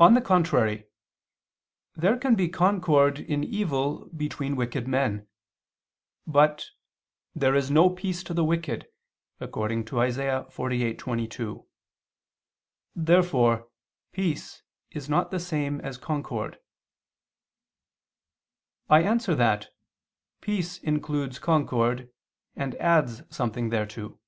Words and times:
On 0.00 0.14
the 0.14 0.22
contrary, 0.22 0.86
There 1.94 2.16
can 2.16 2.34
be 2.34 2.48
concord 2.48 3.18
in 3.20 3.44
evil 3.44 4.06
between 4.06 4.56
wicked 4.56 4.88
men. 4.88 5.28
But 6.26 6.68
"there 7.34 7.54
is 7.54 7.70
no 7.70 7.90
peace 7.90 8.22
to 8.22 8.32
the 8.32 8.42
wicked" 8.42 8.88
(Isa. 9.38 9.46
48:22). 9.48 11.66
Therefore 12.96 13.68
peace 14.12 14.62
is 14.92 15.10
not 15.10 15.30
the 15.30 15.38
same 15.40 15.78
as 15.82 15.98
concord. 15.98 16.58
I 18.88 19.02
answer 19.02 19.34
that, 19.34 19.66
Peace 20.40 20.78
includes 20.78 21.38
concord 21.38 22.10
and 22.56 22.74
adds 22.76 23.24
something 23.28 23.68
thereto. 23.68 24.18